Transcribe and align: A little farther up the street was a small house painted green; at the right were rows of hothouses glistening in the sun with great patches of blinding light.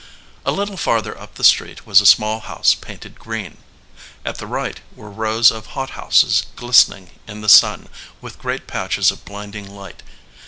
A 0.47 0.51
little 0.51 0.77
farther 0.77 1.15
up 1.15 1.35
the 1.35 1.43
street 1.43 1.85
was 1.85 2.01
a 2.01 2.07
small 2.07 2.39
house 2.39 2.73
painted 2.73 3.19
green; 3.19 3.57
at 4.25 4.39
the 4.39 4.47
right 4.47 4.81
were 4.95 5.11
rows 5.11 5.51
of 5.51 5.67
hothouses 5.77 6.47
glistening 6.55 7.11
in 7.27 7.41
the 7.41 7.47
sun 7.47 7.87
with 8.19 8.39
great 8.39 8.65
patches 8.65 9.11
of 9.11 9.23
blinding 9.25 9.69
light. 9.69 10.01